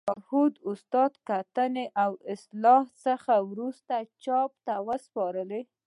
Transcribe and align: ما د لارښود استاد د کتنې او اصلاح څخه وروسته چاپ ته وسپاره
ما 0.01 0.05
د 0.05 0.09
لارښود 0.11 0.53
استاد 0.69 1.11
د 1.15 1.17
کتنې 1.29 1.85
او 2.03 2.11
اصلاح 2.33 2.83
څخه 3.05 3.33
وروسته 3.49 3.95
چاپ 4.23 4.51
ته 4.65 4.75
وسپاره 4.87 5.43